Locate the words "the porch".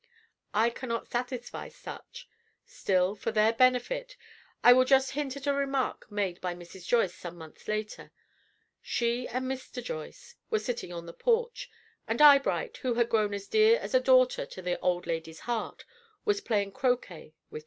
11.05-11.69